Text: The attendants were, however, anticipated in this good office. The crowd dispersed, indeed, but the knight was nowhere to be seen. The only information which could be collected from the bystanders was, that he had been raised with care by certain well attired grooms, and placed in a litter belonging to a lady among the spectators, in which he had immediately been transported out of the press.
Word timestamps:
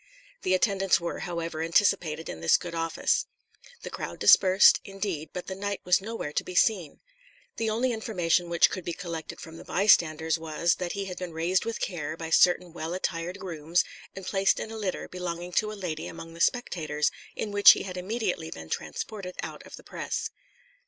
The 0.41 0.55
attendants 0.55 0.99
were, 0.99 1.19
however, 1.19 1.61
anticipated 1.61 2.27
in 2.27 2.41
this 2.41 2.57
good 2.57 2.73
office. 2.73 3.27
The 3.83 3.91
crowd 3.91 4.17
dispersed, 4.17 4.79
indeed, 4.83 5.29
but 5.31 5.45
the 5.45 5.53
knight 5.53 5.79
was 5.83 6.01
nowhere 6.01 6.33
to 6.33 6.43
be 6.43 6.55
seen. 6.55 7.01
The 7.57 7.69
only 7.69 7.91
information 7.93 8.49
which 8.49 8.71
could 8.71 8.83
be 8.83 8.93
collected 8.93 9.39
from 9.39 9.57
the 9.57 9.63
bystanders 9.63 10.39
was, 10.39 10.77
that 10.77 10.93
he 10.93 11.05
had 11.05 11.19
been 11.19 11.33
raised 11.33 11.65
with 11.65 11.79
care 11.79 12.17
by 12.17 12.31
certain 12.31 12.73
well 12.73 12.95
attired 12.95 13.37
grooms, 13.37 13.83
and 14.15 14.25
placed 14.25 14.59
in 14.59 14.71
a 14.71 14.75
litter 14.75 15.07
belonging 15.07 15.51
to 15.51 15.71
a 15.71 15.77
lady 15.77 16.07
among 16.07 16.33
the 16.33 16.41
spectators, 16.41 17.11
in 17.35 17.51
which 17.51 17.73
he 17.73 17.83
had 17.83 17.95
immediately 17.95 18.49
been 18.49 18.69
transported 18.71 19.35
out 19.43 19.61
of 19.67 19.75
the 19.75 19.83
press. 19.83 20.31